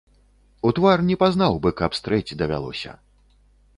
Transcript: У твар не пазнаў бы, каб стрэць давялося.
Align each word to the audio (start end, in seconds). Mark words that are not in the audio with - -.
У 0.69 0.71
твар 0.79 1.03
не 1.11 1.17
пазнаў 1.23 1.59
бы, 1.65 1.69
каб 1.81 1.91
стрэць 1.99 2.37
давялося. 2.43 2.91